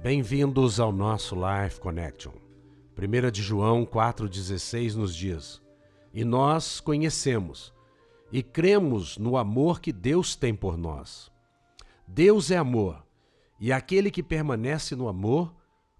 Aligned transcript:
Bem-vindos 0.00 0.78
ao 0.78 0.92
nosso 0.92 1.34
Life 1.34 1.80
Connection. 1.80 2.30
1 2.96 3.30
de 3.32 3.42
João 3.42 3.84
4,16 3.84 4.94
nos 4.94 5.12
diz: 5.12 5.60
E 6.14 6.24
nós 6.24 6.78
conhecemos 6.78 7.74
e 8.30 8.40
cremos 8.40 9.18
no 9.18 9.36
amor 9.36 9.80
que 9.80 9.92
Deus 9.92 10.36
tem 10.36 10.54
por 10.54 10.78
nós. 10.78 11.32
Deus 12.06 12.52
é 12.52 12.56
amor, 12.56 13.04
e 13.58 13.72
aquele 13.72 14.08
que 14.08 14.22
permanece 14.22 14.94
no 14.94 15.08
amor, 15.08 15.52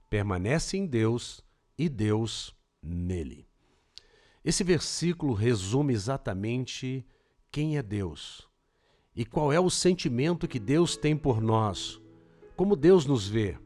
permanece 0.09 0.77
em 0.77 0.87
Deus 0.87 1.45
e 1.77 1.89
Deus 1.89 2.55
nele. 2.81 3.49
Esse 4.45 4.63
versículo 4.63 5.35
resume 5.35 5.93
exatamente 5.93 7.05
quem 7.51 7.77
é 7.77 7.83
Deus 7.83 8.47
e 9.15 9.25
qual 9.25 9.53
é 9.53 9.59
o 9.59 9.69
sentimento 9.69 10.47
que 10.47 10.61
Deus 10.61 10.97
tem 10.97 11.17
por 11.17 11.41
nós, 11.41 12.01
como 12.55 12.77
Deus 12.77 13.05
nos 13.05 13.27
vê. 13.27 13.59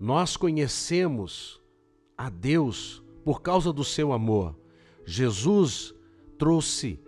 Nós 0.00 0.34
conhecemos 0.34 1.60
a 2.16 2.30
Deus 2.30 3.02
por 3.22 3.42
causa 3.42 3.70
do 3.70 3.84
seu 3.84 4.14
amor. 4.14 4.56
Jesus 5.04 5.94
trouxe 6.38 6.98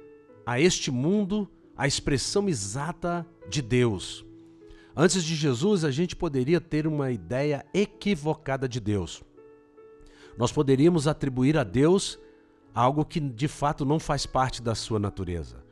a 0.44 0.60
este 0.60 0.90
mundo 0.90 1.48
a 1.74 1.86
expressão 1.86 2.50
exata 2.50 3.26
de 3.48 3.62
Deus. 3.62 4.26
Antes 4.94 5.24
de 5.24 5.34
Jesus, 5.34 5.86
a 5.86 5.90
gente 5.90 6.14
poderia 6.14 6.60
ter 6.60 6.86
uma 6.86 7.10
ideia 7.10 7.64
equivocada 7.72 8.68
de 8.68 8.78
Deus. 8.78 9.22
Nós 10.36 10.52
poderíamos 10.52 11.08
atribuir 11.08 11.56
a 11.56 11.64
Deus 11.64 12.18
algo 12.74 13.06
que 13.06 13.20
de 13.20 13.48
fato 13.48 13.86
não 13.86 13.98
faz 13.98 14.26
parte 14.26 14.60
da 14.60 14.74
sua 14.74 14.98
natureza. 14.98 15.64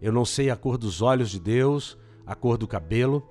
Eu 0.00 0.12
não 0.12 0.24
sei 0.24 0.48
a 0.48 0.54
cor 0.54 0.78
dos 0.78 1.02
olhos 1.02 1.28
de 1.28 1.40
Deus, 1.40 1.98
a 2.24 2.36
cor 2.36 2.56
do 2.56 2.68
cabelo, 2.68 3.28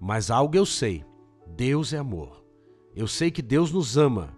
mas 0.00 0.32
algo 0.32 0.56
eu 0.56 0.66
sei: 0.66 1.04
Deus 1.46 1.92
é 1.92 1.98
amor. 1.98 2.47
Eu 2.98 3.06
sei 3.06 3.30
que 3.30 3.40
Deus 3.40 3.70
nos 3.70 3.96
ama 3.96 4.36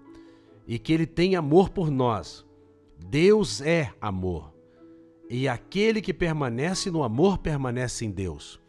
e 0.66 0.78
que 0.78 0.92
Ele 0.92 1.06
tem 1.06 1.34
amor 1.34 1.70
por 1.70 1.90
nós. 1.90 2.44
Deus 3.08 3.62
é 3.62 3.90
amor. 3.98 4.52
E 5.30 5.48
aquele 5.48 6.02
que 6.02 6.12
permanece 6.12 6.90
no 6.90 7.02
amor 7.02 7.38
permanece 7.38 8.04
em 8.04 8.10
Deus. 8.10 8.60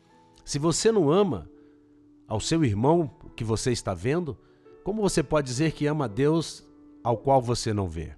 Se 0.46 0.58
você 0.58 0.94
não 0.94 1.12
ama, 1.12 1.52
ao 2.26 2.40
seu 2.40 2.64
irmão 2.64 3.12
que 3.36 3.44
você 3.44 3.74
está 3.74 3.94
vendo, 3.94 4.38
como 4.82 5.02
você 5.02 5.22
pode 5.22 5.48
dizer 5.48 5.74
que 5.74 5.88
ama 5.88 6.06
a 6.06 6.08
Deus 6.08 6.66
ao 7.04 7.18
qual 7.18 7.42
você 7.42 7.74
não 7.74 7.90
vê? 7.90 8.16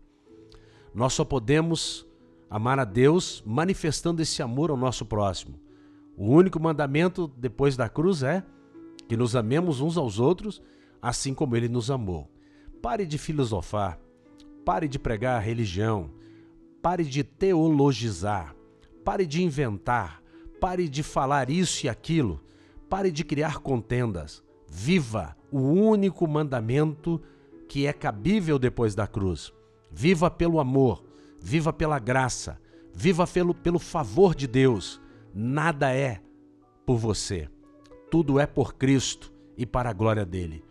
Nós 0.94 1.14
só 1.14 1.26
podemos 1.26 2.06
amar 2.52 2.78
a 2.78 2.86
Deus 2.86 3.42
manifestando 3.48 4.22
esse 4.22 4.44
amor 4.44 4.70
ao 4.70 4.78
nosso 4.78 5.08
próximo. 5.08 5.60
O 6.16 6.28
único 6.28 6.60
mandamento 6.60 7.28
depois 7.36 7.76
da 7.76 7.90
cruz 7.90 8.22
é 8.22 8.46
que 9.10 9.18
nos 9.18 9.36
amemos 9.36 9.82
uns 9.82 9.98
aos 9.98 10.20
outros, 10.20 10.62
assim 11.04 11.36
como 11.36 11.56
ele 11.56 11.70
nos 11.70 11.92
amou. 11.92 12.28
Pare 12.82 13.06
de 13.06 13.20
filosofar, 13.20 14.00
pare 14.66 14.88
de 14.88 14.98
pregar 14.98 15.40
religião, 15.40 16.10
pare 16.82 17.04
de 17.04 17.24
teologizar, 17.24 18.56
pare 19.04 19.28
de 19.28 19.44
inventar, 19.44 20.24
pare 20.60 20.90
de 20.90 21.04
falar 21.04 21.52
isso 21.52 21.86
e 21.86 21.90
aquilo 21.90 22.42
Pare 22.94 23.10
de 23.10 23.24
criar 23.24 23.58
contendas. 23.58 24.44
Viva 24.68 25.36
o 25.52 25.62
único 25.62 26.28
mandamento 26.28 27.20
que 27.68 27.88
é 27.88 27.92
cabível 27.92 28.60
depois 28.60 28.94
da 28.94 29.08
cruz. 29.08 29.52
Viva 29.90 30.30
pelo 30.30 30.60
amor, 30.60 31.04
viva 31.42 31.74
pela 31.74 31.98
graça, 31.98 32.62
viva 32.94 33.26
pelo, 33.26 33.56
pelo 33.56 33.80
favor 33.80 34.36
de 34.36 34.46
Deus. 34.46 35.02
Nada 35.34 35.92
é 35.92 36.22
por 36.86 36.98
você, 37.00 37.50
tudo 38.12 38.40
é 38.40 38.46
por 38.46 38.76
Cristo 38.76 39.34
e 39.58 39.66
para 39.66 39.90
a 39.90 39.94
glória 39.94 40.24
dele. 40.24 40.64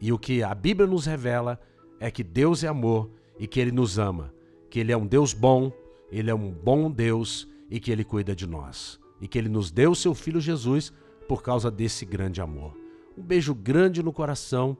E 0.00 0.12
o 0.12 0.18
que 0.18 0.42
a 0.42 0.54
Bíblia 0.54 0.86
nos 0.86 1.06
revela 1.06 1.60
é 1.98 2.10
que 2.10 2.22
Deus 2.22 2.62
é 2.62 2.68
amor 2.68 3.10
e 3.38 3.46
que 3.46 3.60
ele 3.60 3.72
nos 3.72 3.98
ama, 3.98 4.32
que 4.70 4.78
ele 4.78 4.92
é 4.92 4.96
um 4.96 5.06
Deus 5.06 5.32
bom, 5.32 5.72
ele 6.10 6.30
é 6.30 6.34
um 6.34 6.50
bom 6.50 6.90
Deus 6.90 7.48
e 7.70 7.80
que 7.80 7.90
ele 7.90 8.04
cuida 8.04 8.34
de 8.34 8.46
nós. 8.46 9.00
E 9.20 9.26
que 9.26 9.38
ele 9.38 9.48
nos 9.48 9.70
deu 9.70 9.92
o 9.92 9.96
seu 9.96 10.14
filho 10.14 10.40
Jesus 10.40 10.92
por 11.26 11.42
causa 11.42 11.70
desse 11.70 12.04
grande 12.04 12.40
amor. 12.40 12.76
Um 13.16 13.22
beijo 13.22 13.54
grande 13.54 14.02
no 14.02 14.12
coração. 14.12 14.76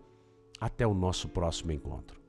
Até 0.58 0.86
o 0.86 0.94
nosso 0.94 1.28
próximo 1.28 1.70
encontro. 1.72 2.25